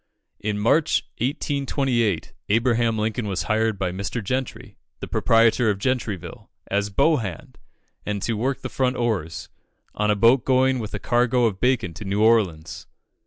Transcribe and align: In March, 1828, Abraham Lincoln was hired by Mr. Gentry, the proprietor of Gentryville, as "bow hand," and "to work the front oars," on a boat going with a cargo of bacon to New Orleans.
In 0.39 0.57
March, 0.57 1.03
1828, 1.19 2.33
Abraham 2.49 2.97
Lincoln 2.97 3.27
was 3.27 3.43
hired 3.43 3.77
by 3.77 3.91
Mr. 3.91 4.23
Gentry, 4.23 4.75
the 4.99 5.07
proprietor 5.07 5.69
of 5.69 5.77
Gentryville, 5.77 6.49
as 6.71 6.89
"bow 6.89 7.17
hand," 7.17 7.59
and 8.03 8.19
"to 8.23 8.33
work 8.33 8.61
the 8.63 8.69
front 8.69 8.95
oars," 8.95 9.49
on 9.93 10.09
a 10.09 10.15
boat 10.15 10.43
going 10.43 10.79
with 10.79 10.95
a 10.95 10.99
cargo 10.99 11.45
of 11.45 11.59
bacon 11.59 11.93
to 11.93 12.03
New 12.03 12.23
Orleans. 12.23 12.87